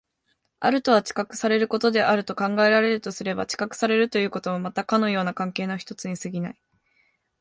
[0.59, 6.61] あるとは知覚されることであると考えられるとすれば、知覚されるということもまたかような関係の一つに過ぎない。